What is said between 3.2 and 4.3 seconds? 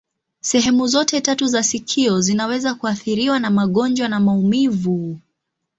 na magonjwa na